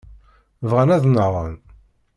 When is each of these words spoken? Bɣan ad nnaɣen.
Bɣan 0.69 0.93
ad 0.95 1.03
nnaɣen. 1.07 1.55